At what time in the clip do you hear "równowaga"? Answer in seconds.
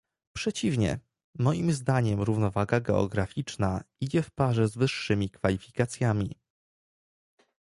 2.21-2.79